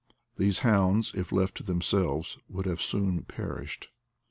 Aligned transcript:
These 0.35 0.59
hounds, 0.65 1.13
if 1.13 1.31
left 1.31 1.53
to 1.57 1.63
themselves, 1.63 2.39
would 2.49 2.65
have 2.65 2.81
soon 2.81 3.21
perished. 3.21 3.89